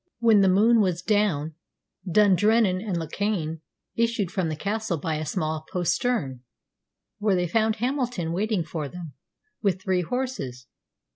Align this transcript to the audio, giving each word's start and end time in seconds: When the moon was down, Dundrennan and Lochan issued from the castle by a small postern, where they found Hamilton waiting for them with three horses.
When 0.17 0.41
the 0.41 0.49
moon 0.49 0.81
was 0.81 1.03
down, 1.03 1.53
Dundrennan 2.11 2.79
and 2.83 2.97
Lochan 2.97 3.61
issued 3.95 4.31
from 4.31 4.49
the 4.49 4.55
castle 4.55 4.97
by 4.97 5.17
a 5.17 5.25
small 5.27 5.63
postern, 5.71 6.41
where 7.19 7.35
they 7.35 7.47
found 7.47 7.75
Hamilton 7.75 8.31
waiting 8.33 8.63
for 8.63 8.89
them 8.89 9.13
with 9.61 9.79
three 9.83 10.01
horses. 10.01 10.65